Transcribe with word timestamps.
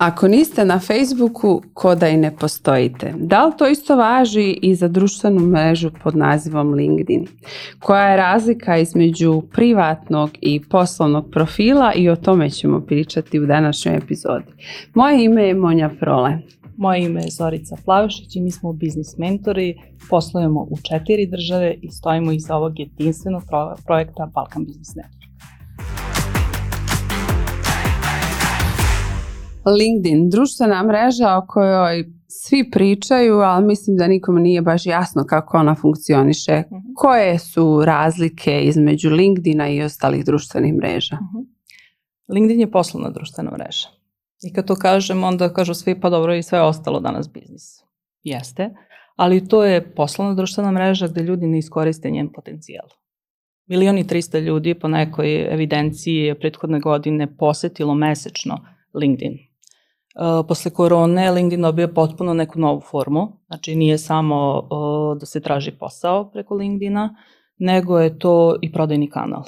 Ako 0.00 0.28
niste 0.28 0.64
na 0.64 0.78
Facebooku, 0.78 1.62
ko 1.74 1.94
da 1.94 2.08
i 2.08 2.16
ne 2.16 2.36
postojite. 2.36 3.14
Da 3.18 3.46
li 3.46 3.52
to 3.58 3.68
isto 3.68 3.96
važi 3.96 4.58
i 4.62 4.74
za 4.74 4.88
društvenu 4.88 5.40
mrežu 5.40 5.90
pod 6.04 6.16
nazivom 6.16 6.74
LinkedIn? 6.74 7.26
Koja 7.80 8.08
je 8.08 8.16
razlika 8.16 8.78
između 8.78 9.42
privatnog 9.52 10.30
i 10.40 10.60
poslovnog 10.60 11.30
profila 11.30 11.92
i 11.94 12.08
o 12.08 12.16
tome 12.16 12.50
ćemo 12.50 12.80
pričati 12.80 13.40
u 13.40 13.46
današnjoj 13.46 13.96
epizodi. 13.96 14.52
Moje 14.94 15.24
ime 15.24 15.42
je 15.42 15.54
Monja 15.54 15.90
Prole. 16.00 16.38
Moje 16.76 17.04
ime 17.04 17.20
je 17.20 17.30
Zorica 17.30 17.76
Plavišić 17.84 18.36
i 18.36 18.40
mi 18.40 18.50
smo 18.50 18.72
biznis 18.72 19.18
mentori, 19.18 19.76
poslujemo 20.10 20.60
u 20.60 20.76
četiri 20.82 21.26
države 21.26 21.74
i 21.82 21.90
stojimo 21.90 22.32
iza 22.32 22.56
ovog 22.56 22.78
jedinstvenog 22.78 23.42
projekta 23.86 24.30
Balkan 24.34 24.64
Business 24.64 24.94
Network. 24.94 25.20
LinkedIn, 29.70 30.30
društvena 30.30 30.82
mreža 30.82 31.36
o 31.36 31.46
kojoj 31.46 32.04
svi 32.28 32.70
pričaju, 32.70 33.34
ali 33.34 33.66
mislim 33.66 33.96
da 33.96 34.06
nikom 34.06 34.42
nije 34.42 34.62
baš 34.62 34.86
jasno 34.86 35.24
kako 35.26 35.56
ona 35.56 35.74
funkcioniše. 35.74 36.62
Uh 36.70 36.76
mhm. 36.76 36.86
-huh. 36.86 36.92
Koje 36.96 37.38
su 37.38 37.82
razlike 37.84 38.60
između 38.60 39.10
LinkedIna 39.10 39.68
i 39.68 39.82
ostalih 39.82 40.24
društvenih 40.24 40.74
mreža? 40.74 41.18
Uh 41.20 41.26
mhm. 41.26 41.36
-huh. 41.36 41.46
LinkedIn 42.34 42.60
je 42.60 42.70
poslovna 42.70 43.10
društvena 43.10 43.50
mreža. 43.50 43.88
I 44.42 44.52
kad 44.52 44.66
to 44.66 44.74
kažem, 44.74 45.24
onda 45.24 45.52
kažu 45.52 45.74
svi 45.74 46.00
pa 46.00 46.10
dobro 46.10 46.34
i 46.34 46.42
sve 46.42 46.62
ostalo 46.62 47.00
danas 47.00 47.32
biznis. 47.32 47.62
Jeste, 48.22 48.70
ali 49.16 49.48
to 49.48 49.64
je 49.64 49.94
poslovna 49.94 50.34
društvena 50.34 50.70
mreža 50.70 51.08
gde 51.08 51.22
ljudi 51.22 51.46
ne 51.46 51.58
iskoriste 51.58 52.10
njen 52.10 52.32
potencijal. 52.32 52.88
Milioni 53.66 54.04
300 54.04 54.40
ljudi 54.40 54.74
po 54.74 54.88
nekoj 54.88 55.52
evidenciji 55.52 56.16
je 56.16 56.38
prethodne 56.38 56.80
godine 56.80 57.36
posetilo 57.36 57.94
mesečno 57.94 58.56
LinkedIn 58.94 59.49
Uh, 60.14 60.46
posle 60.48 60.70
korone 60.70 61.30
LinkedIn 61.30 61.62
dobio 61.62 61.88
potpuno 61.88 62.34
neku 62.34 62.60
novu 62.60 62.80
formu, 62.80 63.28
znači 63.46 63.74
nije 63.74 63.98
samo 63.98 64.58
uh, 64.58 65.18
da 65.20 65.26
se 65.26 65.40
traži 65.40 65.72
posao 65.72 66.30
preko 66.30 66.54
LinkedIna, 66.54 67.16
nego 67.58 67.98
je 67.98 68.18
to 68.18 68.56
i 68.62 68.72
prodajni 68.72 69.10
kanal. 69.10 69.42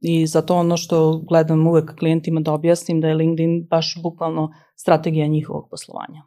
I 0.00 0.26
zato 0.26 0.56
ono 0.56 0.76
što 0.76 1.18
gledam 1.28 1.66
uvek 1.66 1.98
klijentima 1.98 2.40
da 2.40 2.52
objasnim 2.52 3.00
da 3.00 3.08
je 3.08 3.14
LinkedIn 3.14 3.66
baš 3.70 4.02
bukvalno 4.02 4.50
strategija 4.76 5.26
njihovog 5.26 5.68
poslovanja. 5.70 6.22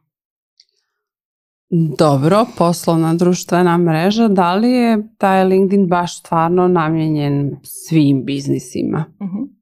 Dobro, 1.97 2.45
poslovna 2.57 3.13
društvena 3.13 3.77
mreža, 3.77 4.27
da 4.27 4.55
li 4.55 4.71
je 4.71 5.07
taj 5.17 5.45
LinkedIn 5.45 5.87
baš 5.87 6.19
stvarno 6.19 6.67
namjenjen 6.67 7.55
svim 7.63 8.25
biznisima? 8.25 9.05
Uh 9.19 9.27
mhm. 9.27 9.37
-huh. 9.37 9.54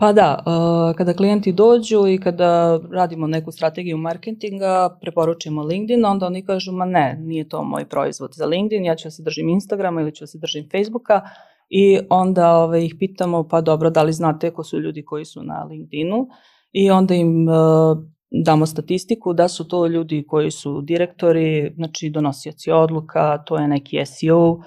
Pa 0.00 0.12
da, 0.12 0.42
uh, 0.46 0.96
kada 0.96 1.14
klijenti 1.14 1.52
dođu 1.52 2.06
i 2.08 2.18
kada 2.18 2.80
radimo 2.92 3.26
neku 3.26 3.52
strategiju 3.52 3.98
marketinga, 3.98 4.98
preporučimo 5.00 5.62
LinkedIn, 5.62 6.04
onda 6.04 6.26
oni 6.26 6.44
kažu, 6.44 6.72
ma 6.72 6.84
ne, 6.84 7.16
nije 7.20 7.48
to 7.48 7.64
moj 7.64 7.88
proizvod 7.88 8.30
za 8.34 8.46
LinkedIn, 8.46 8.84
ja 8.84 8.96
ću 8.96 9.06
da 9.06 9.10
se 9.10 9.22
držim 9.22 9.48
Instagrama 9.48 10.00
ili 10.00 10.14
ću 10.14 10.22
da 10.22 10.26
se 10.26 10.38
držim 10.38 10.68
Facebooka. 10.70 11.20
I 11.68 11.98
onda 12.10 12.56
ove, 12.56 12.84
ih 12.84 12.94
pitamo, 12.98 13.48
pa 13.48 13.60
dobro, 13.60 13.90
da 13.90 14.02
li 14.02 14.12
znate 14.12 14.50
ko 14.50 14.64
su 14.64 14.78
ljudi 14.78 15.04
koji 15.04 15.24
su 15.24 15.42
na 15.42 15.64
LinkedInu? 15.64 16.28
I 16.72 16.90
onda 16.90 17.14
im 17.14 17.48
uh, 17.48 17.98
damo 18.44 18.66
statistiku 18.66 19.32
da 19.32 19.48
su 19.48 19.68
to 19.68 19.86
ljudi 19.86 20.24
koji 20.28 20.50
su 20.50 20.82
direktori, 20.82 21.72
znači 21.76 22.10
donosioci 22.10 22.70
odluka, 22.70 23.38
to 23.38 23.58
je 23.58 23.68
neki 23.68 24.06
SEO, 24.06 24.58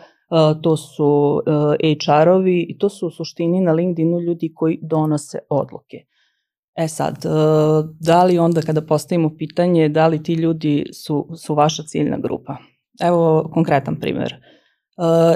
to 0.62 0.78
su 0.78 1.42
HR-ovi 2.06 2.66
i 2.70 2.78
to 2.78 2.89
su 2.89 3.08
u 3.08 3.12
suštini 3.12 3.62
na 3.62 3.72
LinkedInu 3.72 4.20
ljudi 4.20 4.53
koji 4.56 4.80
donose 4.81 5.40
odluke. 5.50 5.98
E 6.75 6.88
sad, 6.88 7.25
da 8.00 8.23
li 8.23 8.40
onda 8.40 8.62
kada 8.62 8.81
postavimo 8.81 9.36
pitanje 9.38 9.90
da 9.90 10.08
li 10.08 10.24
ti 10.24 10.34
ljudi 10.34 10.85
su, 10.94 11.28
su 11.46 11.56
vaša 11.56 11.84
ciljna 11.84 12.18
grupa? 12.18 12.58
Evo 13.02 13.50
konkretan 13.53 14.00
primer. 14.00 14.35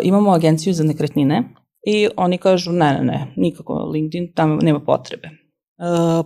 Imamo 0.04 0.32
agenciju 0.32 0.74
za 0.74 0.84
nekretnine 0.84 1.44
i 1.88 2.08
oni 2.18 2.38
kažu 2.38 2.72
ne, 2.72 2.94
ne, 2.94 3.04
ne, 3.04 3.34
nikako 3.36 3.74
LinkedIn, 3.94 4.34
tamo 4.34 4.56
nema 4.62 4.80
potrebe. 4.80 5.30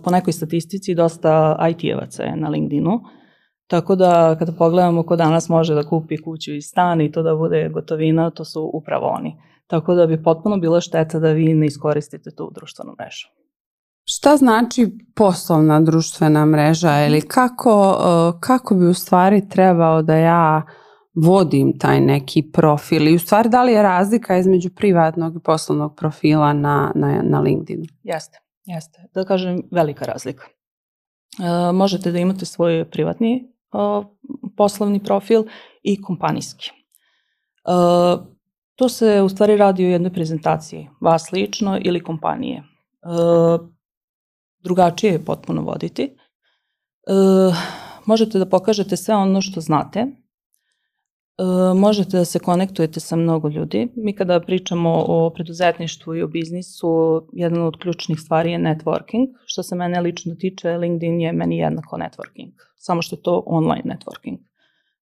Po 0.04 0.10
nekoj 0.10 0.32
statistici 0.32 0.94
dosta 0.94 1.58
IT-evaca 1.70 2.22
je 2.22 2.36
na 2.36 2.48
LinkedInu, 2.48 3.00
Tako 3.72 3.94
da 3.94 4.36
kada 4.38 4.52
pogledamo 4.52 5.02
ko 5.02 5.16
danas 5.16 5.48
može 5.48 5.74
da 5.74 5.82
kupi 5.82 6.22
kuću 6.22 6.54
i 6.54 6.62
stan 6.62 7.00
i 7.00 7.12
to 7.12 7.22
da 7.22 7.34
bude 7.34 7.68
gotovina, 7.68 8.30
to 8.30 8.44
su 8.44 8.70
upravo 8.74 9.06
oni. 9.06 9.36
Tako 9.66 9.94
da 9.94 10.06
bi 10.06 10.22
potpuno 10.22 10.56
bila 10.56 10.80
šteta 10.80 11.18
da 11.18 11.30
vi 11.32 11.54
ne 11.54 11.66
iskoristite 11.66 12.30
tu 12.34 12.50
društvenu 12.54 12.92
mrežu. 13.00 13.28
Šta 14.04 14.36
znači 14.36 14.98
poslovna 15.14 15.80
društvena 15.80 16.46
mreža 16.46 17.06
ili 17.06 17.20
kako, 17.20 17.98
e, 18.00 18.40
kako 18.40 18.74
bi 18.74 18.86
u 18.86 18.94
stvari 18.94 19.48
trebao 19.48 20.02
da 20.02 20.16
ja 20.16 20.62
vodim 21.14 21.78
taj 21.78 22.00
neki 22.00 22.42
profil 22.52 23.08
i 23.08 23.14
u 23.14 23.18
stvari 23.18 23.48
da 23.48 23.62
li 23.62 23.72
je 23.72 23.82
razlika 23.82 24.38
između 24.38 24.70
privatnog 24.76 25.36
i 25.36 25.42
poslovnog 25.44 25.96
profila 25.96 26.52
na, 26.52 26.92
na, 26.94 27.22
na 27.22 27.40
LinkedInu? 27.40 27.84
Jeste, 28.02 28.38
jeste. 28.64 28.98
Da 29.14 29.24
kažem 29.24 29.62
velika 29.70 30.04
razlika. 30.04 30.44
E, 30.44 31.72
možete 31.72 32.12
da 32.12 32.18
imate 32.18 32.44
svoj 32.44 32.84
privatni 32.90 33.52
poslovni 34.56 35.04
profil 35.04 35.44
i 35.82 36.02
kompanijski. 36.02 36.70
To 38.74 38.88
se 38.88 39.22
u 39.22 39.28
stvari 39.28 39.56
radi 39.56 39.84
o 39.84 39.88
jednoj 39.88 40.12
prezentaciji, 40.12 40.88
vas 41.00 41.32
lično 41.32 41.78
ili 41.82 42.02
kompanije. 42.02 42.62
Drugačije 44.64 45.12
je 45.12 45.24
potpuno 45.24 45.62
voditi. 45.62 46.16
Možete 48.06 48.38
da 48.38 48.48
pokažete 48.48 48.96
sve 48.96 49.14
ono 49.14 49.40
što 49.40 49.60
znate, 49.60 50.06
možete 51.76 52.16
da 52.16 52.24
se 52.24 52.38
konektujete 52.38 53.00
sa 53.00 53.16
mnogo 53.16 53.48
ljudi. 53.48 53.88
Mi 53.96 54.12
kada 54.16 54.40
pričamo 54.40 55.04
o 55.08 55.30
preduzetništvu 55.30 56.16
i 56.16 56.22
o 56.22 56.28
biznisu, 56.28 57.22
jedna 57.32 57.66
od 57.66 57.76
ključnih 57.76 58.20
stvari 58.20 58.52
je 58.52 58.58
networking. 58.58 59.26
Što 59.46 59.62
se 59.62 59.76
mene 59.76 60.00
lično 60.00 60.34
tiče, 60.34 60.78
LinkedIn 60.78 61.20
je 61.20 61.32
meni 61.32 61.58
jednako 61.58 61.96
networking 61.96 62.52
samo 62.82 63.02
što 63.02 63.16
je 63.16 63.22
to 63.22 63.42
online 63.46 63.82
networking. 63.84 64.38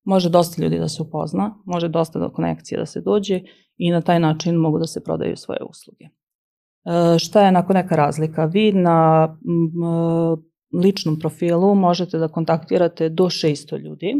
Može 0.04 0.30
dosta 0.30 0.62
ljudi 0.62 0.78
da 0.78 0.88
se 0.88 1.02
upozna, 1.02 1.54
može 1.64 1.88
dosta 1.88 2.18
do 2.18 2.30
konekcije 2.30 2.78
da 2.78 2.86
se 2.86 3.00
dođe 3.00 3.40
i 3.76 3.90
na 3.90 4.00
taj 4.00 4.20
način 4.20 4.54
mogu 4.54 4.78
da 4.78 4.86
se 4.86 5.04
prodaju 5.04 5.36
svoje 5.36 5.60
usluge. 5.70 6.04
E, 6.04 7.18
šta 7.18 7.46
je 7.46 7.52
nakon 7.52 7.74
neka 7.74 7.96
razlika? 7.96 8.44
Vi 8.44 8.72
na 8.72 9.28
m, 9.46 10.80
ličnom 10.82 11.18
profilu 11.18 11.74
možete 11.74 12.18
da 12.18 12.28
kontaktirate 12.28 13.08
do 13.08 13.24
600 13.24 13.78
ljudi 13.78 14.14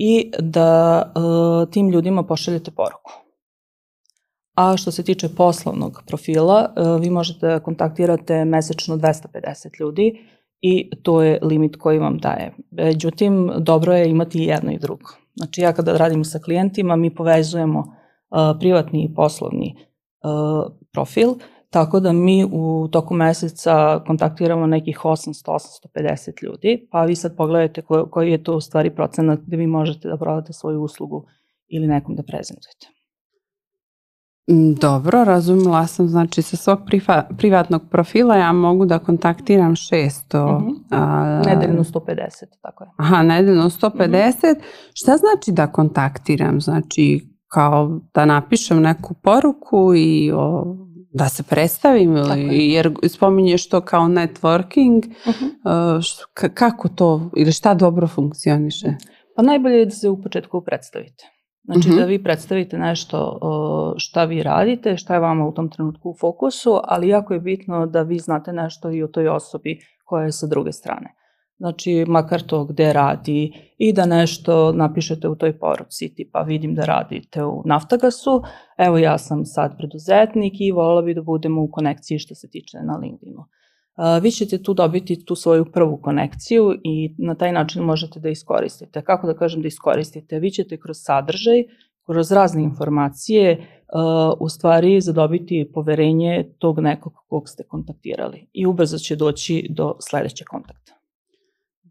i 0.00 0.30
da 0.38 1.02
e, 1.02 1.70
tim 1.70 1.90
ljudima 1.90 2.22
pošaljete 2.22 2.70
poruku. 2.70 3.12
A 4.54 4.76
što 4.76 4.90
se 4.90 5.02
tiče 5.02 5.28
poslovnog 5.28 6.02
profila, 6.06 6.72
e, 6.76 7.00
vi 7.00 7.10
možete 7.10 7.46
da 7.46 7.60
kontaktirate 7.60 8.44
mesečno 8.44 8.96
250 8.96 9.80
ljudi 9.80 10.20
i 10.60 10.90
to 11.02 11.22
je 11.22 11.38
limit 11.42 11.76
koji 11.76 11.98
vam 11.98 12.18
daje. 12.18 12.54
Međutim, 12.70 13.50
dobro 13.58 13.94
je 13.94 14.10
imati 14.10 14.38
jedno 14.38 14.72
i 14.72 14.78
drugo. 14.78 15.10
Znači 15.34 15.60
ja 15.60 15.72
kada 15.72 15.96
radimo 15.96 16.24
sa 16.24 16.38
klijentima, 16.38 16.96
mi 16.96 17.14
povezujemo 17.14 17.78
uh, 17.78 18.38
privatni 18.60 19.04
i 19.04 19.14
poslovni 19.14 19.74
uh, 19.76 20.72
profil, 20.92 21.34
tako 21.70 22.00
da 22.00 22.12
mi 22.12 22.44
u 22.52 22.88
toku 22.92 23.14
meseca 23.14 24.00
kontaktiramo 24.06 24.66
nekih 24.66 24.98
800-850 25.04 26.42
ljudi, 26.42 26.88
pa 26.90 27.04
vi 27.04 27.16
sad 27.16 27.36
pogledajte 27.36 27.82
ko, 27.82 28.08
koji 28.10 28.30
je 28.30 28.42
to 28.42 28.56
u 28.56 28.60
stvari 28.60 28.94
procenat 28.94 29.40
gde 29.46 29.56
vi 29.56 29.66
možete 29.66 30.08
da 30.08 30.16
prodate 30.16 30.52
svoju 30.52 30.82
uslugu 30.82 31.24
ili 31.68 31.86
nekom 31.86 32.16
da 32.16 32.22
prezentujete. 32.22 32.86
Mm, 34.50 34.74
dobro, 34.74 35.24
razumela 35.24 35.86
sam, 35.86 36.08
znači 36.08 36.42
sa 36.42 36.56
svog 36.56 36.78
priva, 36.86 37.28
privatnog 37.38 37.82
profila 37.90 38.36
ja 38.36 38.52
mogu 38.52 38.86
da 38.86 38.98
kontaktiram 38.98 39.74
600. 39.74 40.60
Mm 40.60 40.66
-hmm. 40.66 40.74
a, 40.90 41.42
nedeljno 41.46 41.84
150, 41.84 42.44
tako 42.62 42.84
je. 42.84 42.90
Aha, 42.96 43.22
nedeljno 43.22 43.70
150. 43.70 43.98
Mm 43.98 44.08
-hmm. 44.08 44.60
Šta 44.94 45.16
znači 45.16 45.52
da 45.52 45.72
kontaktiram? 45.72 46.60
Znači 46.60 47.28
kao 47.48 48.00
da 48.14 48.24
napišem 48.24 48.82
neku 48.82 49.14
poruku 49.14 49.92
i 49.96 50.32
o, 50.34 50.76
da 51.18 51.28
se 51.28 51.42
predstavim 51.42 52.16
ili, 52.16 52.70
jer 52.72 52.94
spominješ 53.08 53.68
to 53.68 53.80
kao 53.80 54.02
networking, 54.02 55.06
uh 55.28 55.34
mhm. 55.34 55.46
š, 56.00 56.24
kako 56.54 56.88
to 56.88 57.30
ili 57.36 57.52
šta 57.52 57.74
dobro 57.74 58.06
funkcioniše? 58.06 58.86
Pa 59.36 59.42
najbolje 59.42 59.78
je 59.78 59.84
da 59.84 59.90
se 59.90 60.08
u 60.08 60.22
početku 60.22 60.60
predstavite. 60.60 61.24
Znači 61.64 61.88
uh 61.88 61.94
-huh. 61.94 61.98
da 61.98 62.04
vi 62.04 62.22
predstavite 62.22 62.78
nešto 62.78 63.38
šta 63.96 64.24
vi 64.24 64.42
radite, 64.42 64.96
šta 64.96 65.14
je 65.14 65.20
vama 65.20 65.46
u 65.46 65.52
tom 65.52 65.70
trenutku 65.70 66.10
u 66.10 66.14
fokusu, 66.20 66.80
ali 66.84 67.08
jako 67.08 67.34
je 67.34 67.40
bitno 67.40 67.86
da 67.86 68.02
vi 68.02 68.18
znate 68.18 68.52
nešto 68.52 68.90
i 68.90 69.02
o 69.02 69.08
toj 69.08 69.28
osobi 69.28 69.78
koja 70.04 70.24
je 70.24 70.32
sa 70.32 70.46
druge 70.46 70.72
strane. 70.72 71.14
Znači, 71.58 72.04
makar 72.08 72.42
to 72.42 72.64
gde 72.64 72.92
radi 72.92 73.52
i 73.78 73.92
da 73.92 74.06
nešto 74.06 74.72
napišete 74.72 75.28
u 75.28 75.34
toj 75.34 75.58
poruci, 75.58 76.14
tipa 76.14 76.42
vidim 76.42 76.74
da 76.74 76.84
radite 76.84 77.44
u 77.44 77.62
Naftagasu, 77.64 78.42
evo 78.78 78.98
ja 78.98 79.18
sam 79.18 79.44
sad 79.44 79.76
preduzetnik 79.78 80.52
i 80.58 80.72
volila 80.72 81.02
bi 81.02 81.14
da 81.14 81.22
budemo 81.22 81.62
u 81.62 81.70
konekciji 81.70 82.18
što 82.18 82.34
se 82.34 82.50
tiče 82.50 82.78
na 82.82 82.96
LinkedInu. 82.96 83.44
vi 84.22 84.30
ćete 84.30 84.62
tu 84.62 84.74
dobiti 84.74 85.24
tu 85.24 85.34
svoju 85.34 85.64
prvu 85.72 85.96
konekciju 86.02 86.74
i 86.84 87.14
na 87.18 87.34
taj 87.34 87.52
način 87.52 87.82
možete 87.82 88.20
da 88.20 88.28
iskoristite. 88.28 89.02
Kako 89.02 89.26
da 89.26 89.34
kažem 89.34 89.62
da 89.62 89.68
iskoristite? 89.68 90.38
Vi 90.38 90.50
ćete 90.50 90.76
kroz 90.76 90.96
sadržaj, 91.00 91.64
kroz 92.06 92.32
razne 92.32 92.62
informacije 92.62 93.66
u 94.40 94.48
stvari 94.48 95.00
zadobiti 95.00 95.70
poverenje 95.74 96.54
tog 96.58 96.80
nekog 96.80 97.12
kog 97.28 97.48
ste 97.48 97.62
kontaktirali 97.62 98.46
i 98.52 98.66
ubrzo 98.66 98.98
će 98.98 99.16
doći 99.16 99.66
do 99.70 99.96
sledećeg 100.00 100.46
kontakta. 100.46 100.97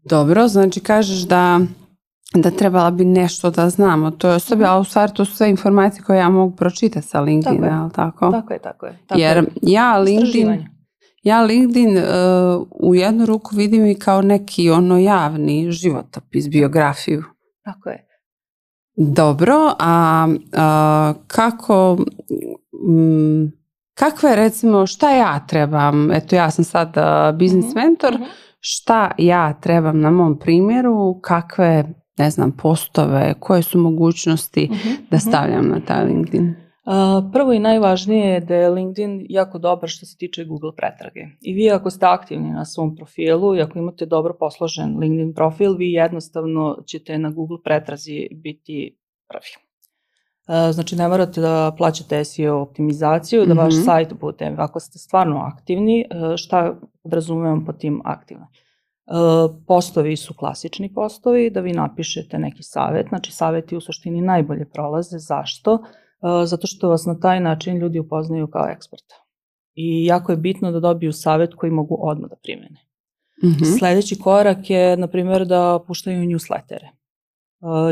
Dobro, 0.08 0.48
znači 0.48 0.80
kažeš 0.80 1.18
da 1.18 1.60
da 2.34 2.50
trebala 2.50 2.90
bi 2.90 3.04
nešto 3.04 3.50
da 3.50 3.70
znamo. 3.70 4.10
To 4.10 4.28
je 4.28 4.34
osobi, 4.34 4.62
mhm. 4.62 4.70
ali 4.70 4.80
u 4.80 4.84
stvari 4.84 5.12
to 5.14 5.24
su 5.24 5.36
sve 5.36 5.50
informacije 5.50 6.02
koje 6.02 6.18
ja 6.18 6.28
mogu 6.28 6.56
pročitati 6.56 7.06
sa 7.06 7.20
LinkedIn, 7.20 7.62
tako 7.62 7.86
je. 7.86 7.92
tako? 7.94 8.30
Tako 8.30 8.52
je, 8.52 8.58
tako 8.58 8.86
je. 8.86 8.98
Tako 9.06 9.20
Jer 9.20 9.36
je. 9.36 9.44
ja 9.62 9.98
LinkedIn, 9.98 10.66
ja 11.22 11.42
LinkedIn 11.42 11.96
uh, 11.96 12.04
u 12.70 12.94
jednu 12.94 13.26
ruku 13.26 13.56
vidim 13.56 13.86
i 13.86 13.94
kao 13.94 14.22
neki 14.22 14.70
ono 14.70 14.98
javni 14.98 15.72
životopis, 15.72 16.48
biografiju. 16.48 17.24
Tako 17.64 17.88
je. 17.90 18.04
Dobro, 18.96 19.74
a, 19.78 20.28
a 20.52 21.14
kako, 21.26 21.98
m, 22.88 23.52
kakve 23.94 24.36
recimo, 24.36 24.86
šta 24.86 25.10
ja 25.10 25.46
trebam, 25.46 26.12
eto 26.12 26.36
ja 26.36 26.50
sam 26.50 26.64
sad 26.64 26.88
uh, 26.96 27.38
biznis 27.38 27.64
mm 27.64 27.68
-hmm. 27.68 27.74
mentor, 27.74 28.14
mm 28.14 28.22
-hmm. 28.22 28.47
Šta 28.60 29.10
ja 29.18 29.60
trebam 29.60 30.00
na 30.00 30.10
mom 30.10 30.38
primjeru, 30.38 31.20
kakve 31.22 31.84
ne 32.18 32.30
znam, 32.30 32.52
postove, 32.52 33.34
koje 33.40 33.62
su 33.62 33.78
mogućnosti 33.78 34.68
uh 34.70 34.76
mhm, 34.76 34.88
-huh, 34.88 34.96
da 35.10 35.16
mhm. 35.16 35.28
stavljam 35.28 35.68
na 35.68 35.80
taj 35.80 36.04
LinkedIn? 36.04 36.54
Prvo 37.32 37.52
i 37.52 37.58
najvažnije 37.58 38.26
je 38.32 38.40
da 38.40 38.54
je 38.54 38.70
LinkedIn 38.70 39.26
jako 39.28 39.58
dobar 39.58 39.88
što 39.88 40.06
se 40.06 40.16
tiče 40.16 40.44
Google 40.44 40.72
pretrage. 40.76 41.20
I 41.40 41.52
vi 41.52 41.70
ako 41.70 41.90
ste 41.90 42.06
aktivni 42.06 42.50
na 42.50 42.64
svom 42.64 42.96
profilu 42.96 43.56
i 43.56 43.60
ako 43.60 43.78
imate 43.78 44.06
dobro 44.06 44.36
posložen 44.40 44.98
LinkedIn 44.98 45.34
profil, 45.34 45.76
vi 45.76 45.92
jednostavno 45.92 46.76
ćete 46.86 47.18
na 47.18 47.30
Google 47.30 47.58
pretrazi 47.64 48.28
biti 48.32 48.98
prvi. 49.28 49.67
Znači 50.72 50.96
ne 50.96 51.08
morate 51.08 51.40
da 51.40 51.74
plaćate 51.76 52.24
SEO 52.24 52.60
optimizaciju, 52.60 53.46
da 53.46 53.54
vaš 53.54 53.74
mm 53.74 53.76
-hmm. 53.76 53.84
sajt 53.84 54.12
bude, 54.20 54.54
ako 54.58 54.80
ste 54.80 54.98
stvarno 54.98 55.36
aktivni, 55.36 56.04
šta 56.36 56.74
podrazumevam 57.02 57.64
po 57.64 57.72
tim 57.72 58.00
aktivno? 58.04 58.46
Postovi 59.66 60.16
su 60.16 60.34
klasični 60.34 60.94
postovi, 60.94 61.50
da 61.50 61.60
vi 61.60 61.72
napišete 61.72 62.38
neki 62.38 62.62
savet, 62.62 63.06
znači 63.08 63.32
saveti 63.32 63.76
u 63.76 63.80
suštini 63.80 64.20
najbolje 64.20 64.64
prolaze. 64.64 65.18
Zašto? 65.18 65.78
Zato 66.44 66.66
što 66.66 66.88
vas 66.88 67.06
na 67.06 67.20
taj 67.20 67.40
način 67.40 67.76
ljudi 67.76 67.98
upoznaju 67.98 68.46
kao 68.46 68.68
eksperta. 68.68 69.14
I 69.74 70.04
jako 70.04 70.32
je 70.32 70.36
bitno 70.36 70.72
da 70.72 70.80
dobiju 70.80 71.12
savet 71.12 71.54
koji 71.54 71.72
mogu 71.72 71.96
odmah 72.00 72.30
da 72.30 72.36
primene. 72.42 72.80
Mm 73.44 73.48
-hmm. 73.48 73.78
Sledeći 73.78 74.18
korak 74.18 74.70
je, 74.70 74.96
na 74.96 75.06
primjer, 75.06 75.46
da 75.46 75.78
puštaju 75.86 76.18
newslettere. 76.18 76.88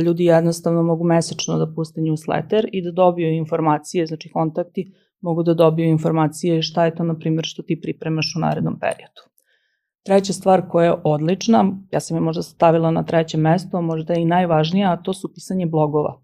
Ljudi 0.05 0.25
jednostavno 0.25 0.83
mogu 0.83 1.05
mesečno 1.05 1.59
da 1.59 1.73
puste 1.75 2.01
newsletter 2.01 2.69
i 2.73 2.83
da 2.83 2.91
dobiju 2.91 3.33
informacije, 3.33 4.07
znači 4.07 4.31
kontakti 4.33 4.93
mogu 5.21 5.43
da 5.43 5.55
dobiju 5.55 5.89
informacije 5.89 6.63
šta 6.63 6.85
je 6.85 6.95
to, 6.95 7.05
na 7.05 7.19
primjer, 7.19 7.45
što 7.45 7.63
ti 7.63 7.81
pripremaš 7.81 8.35
u 8.37 8.41
narednom 8.41 8.79
periodu. 8.79 9.23
Treća 10.05 10.33
stvar 10.33 10.69
koja 10.69 10.85
je 10.85 10.95
odlična, 11.05 11.73
ja 11.93 12.01
sam 12.01 12.17
je 12.17 12.21
možda 12.21 12.43
stavila 12.43 12.91
na 12.91 13.03
treće 13.03 13.39
mesto, 13.39 13.83
možda 13.83 14.15
i 14.15 14.25
najvažnija, 14.25 14.93
a 14.93 15.03
to 15.03 15.13
su 15.13 15.35
pisanje 15.35 15.67
blogova. 15.67 16.21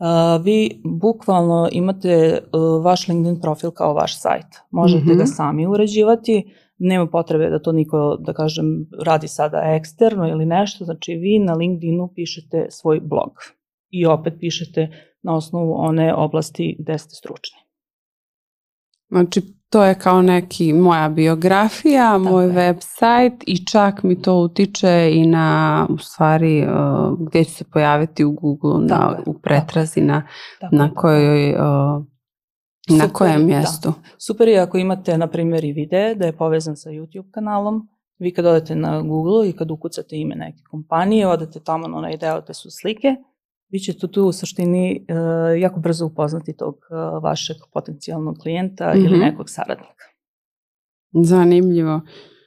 Uh, 0.00 0.44
vi 0.44 0.80
bukvalno 0.84 1.68
imate 1.72 2.38
uh, 2.52 2.84
vaš 2.84 3.08
LinkedIn 3.08 3.40
profil 3.40 3.70
kao 3.70 3.94
vaš 3.94 4.20
sajt. 4.20 4.46
Možete 4.70 5.04
mm 5.04 5.08
-hmm. 5.08 5.18
ga 5.18 5.26
sami 5.26 5.66
uređivati, 5.66 6.54
nema 6.78 7.06
potrebe 7.06 7.50
da 7.50 7.62
to 7.62 7.72
niko, 7.72 8.16
da 8.20 8.32
kažem, 8.32 8.66
radi 9.04 9.28
sada 9.28 9.62
eksterno 9.64 10.28
ili 10.28 10.46
nešto, 10.46 10.84
znači 10.84 11.12
vi 11.12 11.38
na 11.38 11.54
LinkedInu 11.54 12.12
pišete 12.14 12.66
svoj 12.70 13.00
blog 13.00 13.30
i 13.90 14.06
opet 14.06 14.34
pišete 14.40 14.88
na 15.22 15.36
osnovu 15.36 15.74
one 15.76 16.14
oblasti 16.14 16.76
gde 16.78 16.98
ste 16.98 17.14
stručni. 17.14 17.58
Znači 19.08 19.40
to 19.70 19.84
je 19.84 19.94
kao 19.94 20.22
neki 20.22 20.72
moja 20.72 21.08
biografija, 21.08 22.12
Tako 22.12 22.30
moj 22.30 22.44
je. 22.44 22.52
website 22.52 23.44
i 23.46 23.66
čak 23.66 24.02
mi 24.02 24.22
to 24.22 24.34
utiče 24.34 25.10
i 25.12 25.26
na 25.26 25.86
u 25.90 25.98
stvari 25.98 26.66
uh, 26.66 27.18
gdje 27.28 27.44
ću 27.44 27.50
se 27.50 27.64
pojaviti 27.72 28.24
u 28.24 28.32
Google 28.32 28.86
na, 28.86 29.18
u 29.26 29.38
pretrazi 29.38 30.00
na, 30.00 30.26
Tako 30.60 30.76
na 30.76 30.94
kojoj 30.94 31.50
uh, 31.50 32.04
Super, 32.88 33.06
na 33.06 33.12
kojem 33.12 33.46
mjestu. 33.46 33.88
Da. 33.88 33.94
Super 34.18 34.48
je 34.48 34.58
ako 34.58 34.78
imate 34.78 35.18
na 35.18 35.26
primjer 35.26 35.64
i 35.64 35.72
video 35.72 36.14
da 36.14 36.26
je 36.26 36.36
povezan 36.36 36.76
sa 36.76 36.90
YouTube 36.90 37.30
kanalom. 37.30 37.88
Vi 38.18 38.34
kad 38.34 38.46
odete 38.46 38.74
na 38.74 39.02
Google 39.02 39.48
i 39.48 39.52
kad 39.52 39.70
ukucate 39.70 40.16
ime 40.16 40.34
neke 40.34 40.62
kompanije, 40.70 41.28
odete 41.28 41.60
tamo 41.60 41.88
na 41.88 41.96
onaj 41.96 42.16
deo 42.16 42.40
gde 42.40 42.54
su 42.54 42.70
slike 42.70 43.16
vi 43.70 43.78
ćete 43.78 44.08
tu 44.08 44.24
u 44.24 44.32
suštini 44.32 45.06
uh, 45.08 45.60
jako 45.60 45.80
brzo 45.80 46.06
upoznati 46.06 46.56
tog 46.56 46.74
uh, 46.74 47.22
vašeg 47.22 47.56
potencijalnog 47.72 48.36
klijenta 48.38 48.94
mm 48.94 48.96
-hmm. 48.96 49.04
ili 49.04 49.16
mhm. 49.16 49.20
nekog 49.20 49.50
saradnika. 49.50 50.04
Zanimljivo. 51.22 52.00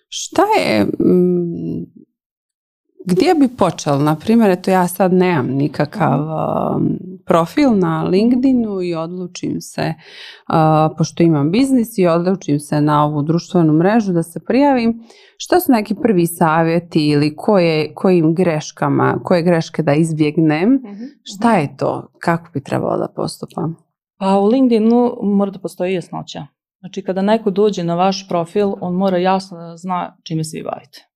Šta 0.10 0.42
je, 0.42 0.82
m, 0.82 1.86
gdje 3.06 3.36
bi 3.36 3.48
počela? 3.48 3.98
Na 3.98 4.16
primjer, 4.16 4.52
eto 4.52 4.72
ja 4.72 4.88
sad 4.88 5.14
nemam 5.14 5.48
nikakav 5.48 6.20
um, 6.20 6.98
profil 7.26 7.78
na 7.78 8.04
LinkedInu 8.04 8.82
i 8.82 8.96
odlučim 8.96 9.62
se, 9.62 9.94
uh, 10.50 10.96
pošto 10.98 11.24
imam 11.24 11.52
biznis 11.52 11.98
i 11.98 12.08
odlučim 12.08 12.60
se 12.60 12.82
na 12.82 13.06
ovu 13.06 13.22
društvenu 13.22 13.74
mrežu 13.74 14.14
da 14.14 14.24
se 14.24 14.40
prijavim. 14.48 15.04
Šta 15.38 15.60
su 15.60 15.72
neki 15.72 15.96
prvi 15.96 16.28
savjeti 16.28 17.08
ili 17.08 17.36
koje, 17.36 17.94
kojim 17.94 18.36
greškama, 18.36 19.20
koje 19.24 19.44
greške 19.44 19.84
da 19.84 19.94
izbjegnem? 19.94 20.70
-hmm. 20.70 21.08
Šta 21.24 21.58
je 21.58 21.78
to? 21.78 22.08
Kako 22.20 22.50
bi 22.54 22.64
trebalo 22.64 22.98
da 22.98 23.08
postupam? 23.16 23.76
Pa 24.20 24.40
u 24.40 24.46
LinkedInu 24.46 25.18
mora 25.24 25.52
da 25.52 25.60
postoji 25.60 25.94
jasnoća. 25.94 26.46
Znači 26.80 27.02
kada 27.02 27.22
neko 27.22 27.52
dođe 27.52 27.84
na 27.84 27.96
vaš 27.96 28.28
profil, 28.30 28.74
on 28.82 28.96
mora 28.96 29.18
jasno 29.18 29.58
da 29.58 29.78
zna 29.78 30.18
čime 30.24 30.44
se 30.44 30.58
vi 30.58 30.64
bavite. 30.64 31.11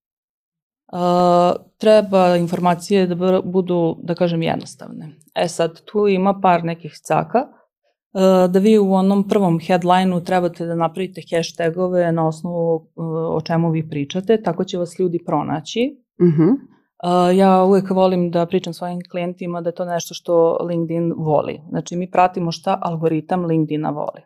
Uh, 0.93 0.99
treba 1.77 2.35
informacije 2.35 3.07
da 3.07 3.41
budu, 3.41 3.97
da 4.03 4.15
kažem, 4.15 4.41
jednostavne. 4.41 5.11
E 5.35 5.47
sad, 5.47 5.81
tu 5.85 6.07
ima 6.07 6.39
par 6.41 6.63
nekih 6.63 6.93
caka, 7.07 7.39
uh, 7.39 8.51
da 8.51 8.59
vi 8.59 8.79
u 8.79 8.93
onom 8.93 9.27
prvom 9.27 9.59
headline-u 9.59 10.23
trebate 10.23 10.65
da 10.65 10.75
napravite 10.75 11.21
hashtagove 11.31 12.11
na 12.11 12.27
osnovu 12.27 12.75
uh, 12.75 13.05
o 13.35 13.41
čemu 13.41 13.71
vi 13.71 13.89
pričate, 13.89 14.41
tako 14.43 14.63
će 14.63 14.77
vas 14.77 14.99
ljudi 14.99 15.19
pronaći. 15.25 15.97
Uh 16.19 16.27
-huh. 16.27 16.51
Uh, 17.03 17.37
ja 17.37 17.63
uvek 17.63 17.89
volim 17.89 18.31
da 18.31 18.45
pričam 18.45 18.73
svojim 18.73 18.99
klijentima 19.11 19.61
da 19.61 19.69
je 19.69 19.75
to 19.75 19.85
nešto 19.85 20.13
što 20.13 20.57
LinkedIn 20.67 21.13
voli. 21.17 21.61
Znači, 21.69 21.95
mi 21.95 22.11
pratimo 22.11 22.51
šta 22.51 22.79
algoritam 22.81 23.45
LinkedIna 23.45 23.89
voli 23.89 24.21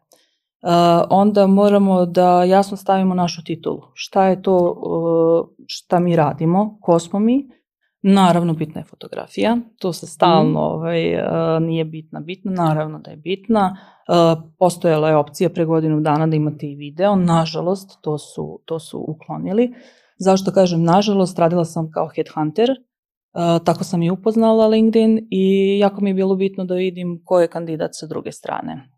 onda 1.09 1.47
moramo 1.47 2.05
da 2.05 2.43
jasno 2.43 2.77
stavimo 2.77 3.15
našu 3.15 3.43
titulu. 3.43 3.81
Šta 3.93 4.25
je 4.25 4.41
to 4.41 4.75
šta 5.67 5.99
mi 5.99 6.15
radimo, 6.15 6.77
ko 6.81 6.99
smo 6.99 7.19
mi, 7.19 7.49
Naravno, 8.01 8.53
bitna 8.53 8.81
je 8.81 8.85
fotografija, 8.85 9.57
to 9.79 9.93
se 9.93 10.07
stalno 10.07 10.59
mm. 10.59 10.73
ovaj, 10.73 11.01
nije 11.61 11.85
bitna, 11.85 12.19
bitna, 12.19 12.51
naravno 12.51 12.99
da 12.99 13.11
je 13.11 13.17
bitna. 13.17 13.77
Postojala 14.59 15.09
je 15.09 15.15
opcija 15.15 15.49
pre 15.49 15.65
godinu 15.65 15.99
dana 15.99 16.27
da 16.27 16.35
imate 16.35 16.67
i 16.67 16.75
video, 16.75 17.15
nažalost, 17.15 18.01
to 18.01 18.17
su, 18.17 18.61
to 18.65 18.79
su 18.79 19.05
uklonili. 19.07 19.73
Zašto 20.17 20.51
kažem 20.51 20.83
nažalost, 20.83 21.39
radila 21.39 21.65
sam 21.65 21.91
kao 21.91 22.09
headhunter, 22.15 22.69
tako 23.63 23.83
sam 23.83 24.03
i 24.03 24.11
upoznala 24.11 24.67
LinkedIn 24.67 25.27
i 25.31 25.77
jako 25.79 26.01
mi 26.01 26.09
je 26.09 26.13
bilo 26.13 26.35
bitno 26.35 26.65
da 26.65 26.75
vidim 26.75 27.21
ko 27.25 27.39
je 27.39 27.47
kandidat 27.47 27.89
sa 27.93 28.07
druge 28.07 28.31
strane. 28.31 28.89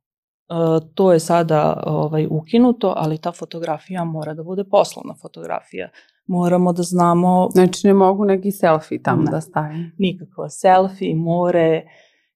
E, 0.52 0.54
to 0.94 1.14
je 1.14 1.20
sada 1.20 1.84
ovaj, 1.86 2.28
ukinuto, 2.30 2.94
ali 2.98 3.18
ta 3.18 3.32
fotografija 3.32 4.04
mora 4.04 4.34
da 4.34 4.44
bude 4.44 4.64
poslovna 4.64 5.16
fotografija. 5.22 5.90
Moramo 6.28 6.74
da 6.74 6.84
znamo... 6.84 7.50
Znači 7.54 7.88
ne 7.88 7.94
mogu 7.94 8.26
neki 8.26 8.52
selfie 8.52 9.02
tamo 9.04 9.22
ne, 9.24 9.32
da 9.32 9.42
stavim? 9.42 9.92
Nikako. 9.98 10.50
Selfie, 10.50 11.16
more 11.16 11.84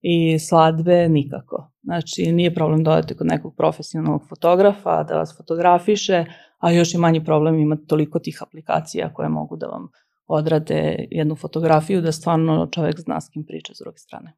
i 0.01 0.39
sladbe, 0.39 1.09
nikako. 1.09 1.71
Znači 1.83 2.31
nije 2.31 2.53
problem 2.53 2.83
da 2.83 2.91
odete 2.91 3.17
kod 3.17 3.27
nekog 3.27 3.55
profesionalnog 3.57 4.21
fotografa 4.29 5.03
da 5.03 5.17
vas 5.17 5.37
fotografiše, 5.37 6.25
a 6.59 6.71
još 6.71 6.93
i 6.93 6.97
manji 6.97 7.25
problem 7.25 7.59
imati 7.59 7.87
toliko 7.87 8.19
tih 8.19 8.39
aplikacija 8.41 9.13
koje 9.13 9.29
mogu 9.29 9.55
da 9.55 9.67
vam 9.67 9.87
odrade 10.27 11.07
jednu 11.11 11.35
fotografiju 11.35 12.01
da 12.01 12.11
stvarno 12.11 12.67
čovek 12.71 12.99
zna 12.99 13.21
s 13.21 13.29
kim 13.29 13.45
priča 13.45 13.73
s 13.73 13.79
druge 13.83 13.97
strane. 13.97 14.33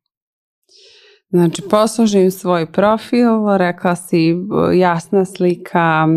Znači, 1.29 1.61
poslužim 1.69 2.31
svoj 2.31 2.71
profil, 2.71 3.57
rekla 3.57 3.95
si 3.95 4.35
jasna 4.75 5.25
slika, 5.25 6.07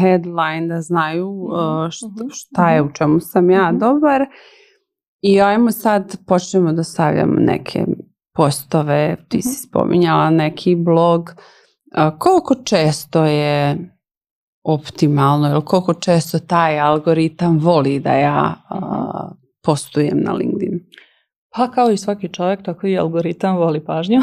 headline 0.00 0.66
da 0.68 0.80
znaju 0.80 1.32
mhm, 1.32 1.90
šta, 1.90 2.06
mhm, 2.06 2.28
šta 2.30 2.70
je, 2.70 2.82
u 2.82 2.92
čemu 2.92 3.20
sam 3.20 3.50
ja 3.50 3.70
mhm. 3.70 3.78
dobar. 3.78 4.26
I 5.22 5.40
ajmo 5.40 5.70
sad, 5.70 6.16
počnemo 6.26 6.72
da 6.72 6.84
stavljamo 6.84 7.34
neke 7.38 7.84
postove, 8.34 9.16
ti 9.28 9.42
si 9.42 9.68
spominjala 9.68 10.30
neki 10.30 10.74
blog. 10.74 11.30
Koliko 12.18 12.54
često 12.64 13.24
je 13.24 13.76
optimalno 14.64 15.50
ili 15.50 15.64
koliko 15.64 15.94
često 15.94 16.38
taj 16.38 16.80
algoritam 16.80 17.58
voli 17.58 18.00
da 18.00 18.12
ja 18.12 18.54
postujem 19.62 20.20
na 20.22 20.32
LinkedIn? 20.32 20.80
Pa 21.58 21.70
kao 21.70 21.90
i 21.90 21.96
svaki 21.96 22.28
čovjek, 22.28 22.62
tako 22.62 22.86
i 22.86 22.98
algoritam 22.98 23.56
voli 23.56 23.84
pažnju. 23.84 24.20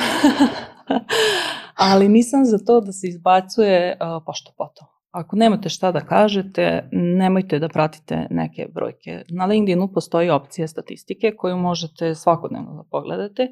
Ali 1.90 2.10
nisam 2.10 2.46
za 2.46 2.58
to 2.58 2.82
da 2.82 2.92
se 2.92 3.08
izbacuje 3.08 3.98
pošto 4.26 4.52
potom. 4.58 4.88
Ako 5.12 5.36
nemate 5.36 5.70
šta 5.70 5.92
da 5.92 6.00
kažete, 6.00 6.90
nemojte 6.92 7.60
da 7.60 7.70
pratite 7.70 8.28
neke 8.30 8.68
brojke. 8.74 9.24
Na 9.30 9.46
LinkedInu 9.46 9.88
postoji 9.94 10.30
opcija 10.30 10.68
statistike 10.68 11.32
koju 11.38 11.58
možete 11.58 12.16
svakodnevno 12.16 12.74
da 12.74 12.84
pogledate. 12.92 13.48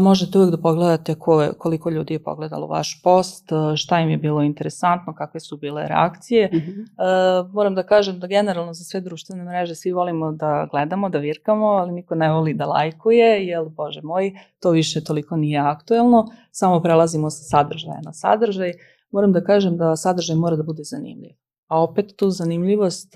Možete 0.00 0.38
uvijek 0.38 0.50
da 0.50 0.62
pogledate 0.62 1.14
ko, 1.14 1.48
koliko 1.58 1.90
ljudi 1.90 2.14
je 2.14 2.22
pogledalo 2.22 2.66
vaš 2.66 3.02
post, 3.02 3.48
šta 3.76 4.00
im 4.00 4.10
je 4.10 4.16
bilo 4.16 4.42
interesantno, 4.42 5.14
kakve 5.14 5.40
su 5.40 5.56
bile 5.56 5.88
reakcije. 5.88 6.50
Mm 6.52 6.56
-hmm. 6.56 7.52
Moram 7.52 7.74
da 7.74 7.82
kažem 7.82 8.18
da 8.20 8.26
generalno 8.26 8.72
za 8.72 8.84
sve 8.84 9.00
društvene 9.00 9.44
mreže 9.44 9.74
svi 9.74 9.92
volimo 9.92 10.32
da 10.32 10.68
gledamo, 10.70 11.08
da 11.08 11.18
virkamo, 11.18 11.66
ali 11.66 11.92
niko 11.92 12.14
ne 12.14 12.32
voli 12.32 12.54
da 12.54 12.66
lajkuje, 12.66 13.46
jer, 13.46 13.68
bože 13.68 14.00
moj, 14.02 14.32
to 14.60 14.70
više 14.70 15.04
toliko 15.04 15.36
nije 15.36 15.58
aktuelno. 15.58 16.26
Samo 16.50 16.80
prelazimo 16.80 17.30
sa 17.30 17.42
sadržaja 17.42 18.00
na 18.04 18.12
sadržaj 18.12 18.72
moram 19.10 19.32
da 19.32 19.44
kažem 19.44 19.76
da 19.76 19.96
sadržaj 19.96 20.36
mora 20.36 20.56
da 20.56 20.62
bude 20.62 20.82
zanimljiv. 20.84 21.32
A 21.68 21.82
opet 21.82 22.16
tu 22.16 22.30
zanimljivost 22.30 23.14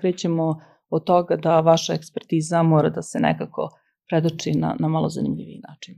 krećemo 0.00 0.60
od 0.90 1.04
toga 1.04 1.36
da 1.36 1.60
vaša 1.60 1.94
ekspertiza 1.94 2.62
mora 2.62 2.88
da 2.88 3.02
se 3.02 3.20
nekako 3.20 3.68
predoči 4.10 4.52
na, 4.52 4.76
na 4.78 4.88
malo 4.88 5.08
zanimljiviji 5.08 5.60
način. 5.68 5.94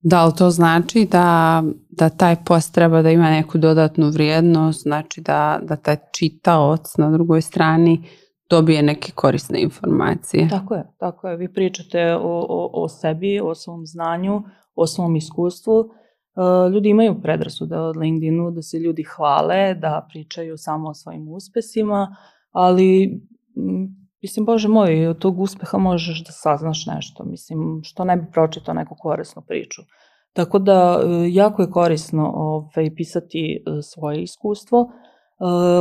Da 0.00 0.24
li 0.26 0.32
to 0.38 0.50
znači 0.50 1.08
da, 1.12 1.62
da 1.90 2.08
taj 2.08 2.36
post 2.44 2.74
treba 2.74 3.02
da 3.02 3.10
ima 3.10 3.30
neku 3.30 3.58
dodatnu 3.58 4.10
vrijednost, 4.10 4.82
znači 4.82 5.20
da, 5.20 5.60
da 5.62 5.76
taj 5.76 5.96
čitaoc 6.12 6.96
na 6.96 7.10
drugoj 7.10 7.40
strani 7.42 8.02
dobije 8.50 8.82
neke 8.82 9.12
korisne 9.14 9.62
informacije? 9.62 10.48
Tako 10.48 10.74
je, 10.74 10.84
tako 10.98 11.28
je. 11.28 11.36
Vi 11.36 11.52
pričate 11.52 12.14
o, 12.14 12.46
o, 12.48 12.70
o 12.82 12.88
sebi, 12.88 13.40
o 13.40 13.54
svom 13.54 13.86
znanju, 13.86 14.42
o 14.74 14.86
svom 14.86 15.16
iskustvu 15.16 15.90
Uh, 16.38 16.72
ljudi 16.72 16.88
imaju 16.88 17.20
predrasude 17.22 17.76
od 17.76 17.96
LinkedInu, 17.96 18.50
da 18.50 18.62
se 18.62 18.78
ljudi 18.78 19.02
hvale, 19.02 19.74
da 19.74 20.06
pričaju 20.08 20.56
samo 20.56 20.88
o 20.88 20.94
svojim 20.94 21.28
uspesima, 21.28 22.16
ali 22.50 23.20
mislim, 24.22 24.46
bože 24.46 24.68
moj, 24.68 25.06
od 25.06 25.18
tog 25.18 25.40
uspeha 25.40 25.78
možeš 25.78 26.24
da 26.24 26.32
saznaš 26.32 26.86
nešto, 26.86 27.24
mislim, 27.24 27.80
što 27.84 28.04
ne 28.04 28.16
bi 28.16 28.30
pročitao 28.32 28.74
neku 28.74 28.96
korisnu 28.98 29.42
priču. 29.48 29.82
Tako 30.32 30.58
da, 30.58 30.98
uh, 30.98 31.26
jako 31.28 31.62
je 31.62 31.70
korisno 31.70 32.32
ovaj, 32.34 32.94
pisati 32.96 33.64
uh, 33.66 33.78
svoje 33.82 34.22
iskustvo, 34.22 34.88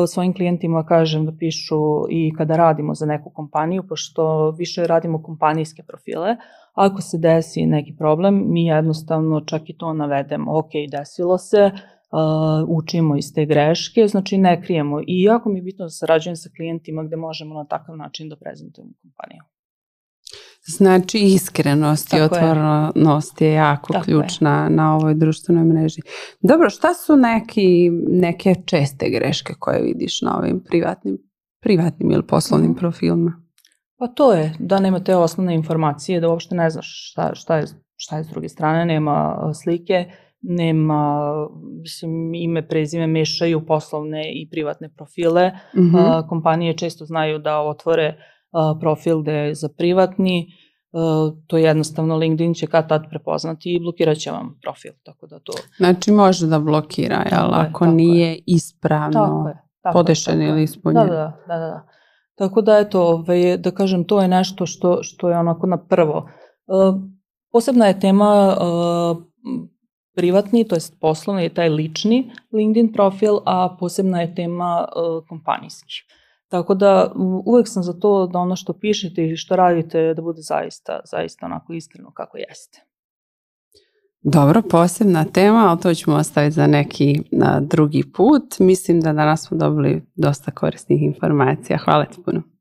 svojim 0.08 0.34
klijentima 0.34 0.86
kažem 0.86 1.26
da 1.26 1.32
pišu 1.40 1.76
i 2.10 2.34
kada 2.38 2.56
radimo 2.56 2.94
za 2.94 3.06
neku 3.06 3.30
kompaniju, 3.30 3.84
pošto 3.90 4.52
više 4.52 4.88
radimo 4.88 5.24
kompanijske 5.24 5.84
profile, 5.84 6.36
Ako 6.78 7.02
se 7.02 7.18
desi 7.18 7.66
neki 7.66 7.96
problem, 7.98 8.44
mi 8.48 8.66
jednostavno 8.66 9.42
čak 9.42 9.70
i 9.70 9.78
to 9.78 9.94
navedemo, 9.94 10.58
ok, 10.58 10.70
desilo 10.92 11.38
se, 11.38 11.72
uh, 12.12 12.70
učimo 12.70 13.18
iz 13.18 13.34
te 13.34 13.46
greške, 13.46 14.08
znači 14.08 14.38
ne 14.38 14.62
krijemo. 14.62 15.02
I 15.08 15.22
jako 15.22 15.50
mi 15.50 15.60
je 15.60 15.64
bitno 15.64 15.86
da 15.86 15.90
sarađujem 15.90 16.36
sa 16.36 16.50
klijentima 16.56 17.04
gde 17.04 17.16
možemo 17.16 17.56
na 17.56 17.66
takav 17.66 17.98
način 17.98 18.30
da 18.30 18.36
prezentujemo 18.36 18.92
kompaniju. 19.02 19.44
Znači 20.68 21.20
iskrenost 21.20 22.14
i 22.14 22.22
otvorenost 22.22 23.42
je 23.42 23.54
jako 23.54 23.94
Tako 23.94 24.06
ključna 24.06 24.64
je. 24.64 24.70
na 24.70 24.96
ovoj 24.96 25.14
društvenoj 25.14 25.64
mreži. 25.64 26.02
Dobro, 26.42 26.70
šta 26.70 26.94
su 26.94 27.16
neki, 27.16 27.90
neke 28.10 28.56
česte 28.66 29.10
greške 29.10 29.54
koje 29.60 29.82
vidiš 29.82 30.22
na 30.22 30.38
ovim 30.38 30.64
privatnim, 30.70 31.18
privatnim 31.62 32.12
ili 32.12 32.28
poslovnim 32.28 32.72
mm. 32.72 32.76
profilima? 32.76 33.42
Pa 34.00 34.08
to 34.08 34.34
je, 34.34 34.54
da 34.60 34.80
nema 34.80 35.00
te 35.00 35.16
osnovne 35.16 35.56
informacije, 35.56 36.20
da 36.20 36.30
uopšte 36.30 36.56
ne 36.56 36.70
znaš 36.70 37.12
šta, 37.12 37.36
šta, 37.36 37.58
je, 37.58 37.66
šta 37.96 38.18
je 38.18 38.24
s 38.24 38.28
druge 38.28 38.50
strane, 38.50 38.86
nema 38.86 39.38
slike, 39.64 40.06
nema, 40.42 41.32
mislim, 41.82 42.34
ime, 42.34 42.68
prezime 42.68 43.08
mešaju 43.08 43.66
poslovne 43.66 44.22
i 44.34 44.50
privatne 44.50 44.90
profile. 44.90 45.52
Mm 45.76 45.82
-hmm. 45.82 45.98
a, 45.98 46.28
kompanije 46.28 46.78
često 46.78 47.06
znaju 47.06 47.40
da 47.40 47.60
otvore 47.60 48.16
a, 48.52 48.76
profil 48.80 49.22
da 49.22 49.32
je 49.32 49.56
za 49.56 49.70
privatni, 49.78 50.48
a, 50.94 51.32
to 51.48 51.58
je 51.58 51.64
jednostavno 51.64 52.16
LinkedIn 52.16 52.54
će 52.54 52.68
kad 52.68 52.90
tad 52.90 53.10
prepoznati 53.10 53.74
i 53.74 53.80
blokirat 53.80 54.18
će 54.18 54.32
vam 54.32 54.60
profil, 54.62 54.92
tako 55.04 55.28
da 55.28 55.40
to... 55.40 55.54
Znači 55.78 56.12
može 56.12 56.48
da 56.48 56.60
blokira, 56.60 57.24
jel, 57.32 57.54
ako 57.54 57.86
nije 57.86 58.30
je. 58.30 58.40
ispravno 58.46 59.12
tako 59.12 59.48
je, 59.48 59.56
tako 59.82 59.94
podešen 59.94 60.42
ili 60.42 60.64
ispunjen. 60.64 61.08
Da, 61.08 61.14
da, 61.14 61.38
da, 61.48 61.58
da. 61.58 61.88
Tako 62.36 62.62
da, 62.62 62.78
eto, 62.78 63.02
ovaj, 63.02 63.58
da 63.58 63.72
kažem, 63.72 64.04
to 64.04 64.22
je 64.22 64.28
nešto 64.28 64.66
što, 64.66 65.04
što 65.04 65.30
je 65.30 65.38
onako 65.38 65.68
na 65.68 65.78
prvo. 65.78 66.30
Uh, 66.68 67.02
posebna 67.52 67.86
je 67.86 68.00
tema 68.00 68.58
uh, 68.62 69.18
privatni, 70.18 70.66
to 70.68 70.76
jest 70.76 71.00
poslovni, 71.00 71.44
je 71.44 71.54
taj 71.54 71.70
lični 71.70 72.32
LinkedIn 72.54 72.94
profil, 72.94 73.38
a 73.46 73.76
posebna 73.80 74.22
je 74.22 74.36
tema 74.36 74.86
uh, 74.88 75.28
kompanijski. 75.28 75.94
Tako 76.48 76.76
da 76.76 77.12
uvek 77.46 77.68
sam 77.68 77.84
za 77.84 77.94
to 77.94 78.28
da 78.28 78.40
ono 78.40 78.56
što 78.56 78.74
pišete 78.74 79.26
i 79.26 79.38
što 79.38 79.56
radite 79.56 80.14
da 80.14 80.22
bude 80.22 80.42
zaista, 80.42 81.00
zaista 81.06 81.46
onako 81.46 81.74
iskreno 81.74 82.12
kako 82.12 82.38
jeste. 82.38 82.82
Dobro, 84.22 84.62
posebna 84.70 85.26
tema, 85.26 85.68
ali 85.70 85.80
to 85.80 85.94
ćemo 85.94 86.16
ostaviti 86.16 86.54
za 86.54 86.68
neki 86.68 87.22
na 87.32 87.60
drugi 87.60 88.04
put. 88.16 88.60
Mislim 88.60 89.02
da 89.02 89.14
danas 89.14 89.48
smo 89.48 89.58
dobili 89.58 90.06
dosta 90.16 90.52
korisnih 90.52 91.02
informacija. 91.02 91.78
Hvala 91.78 92.06
ti 92.06 92.18
puno. 92.26 92.57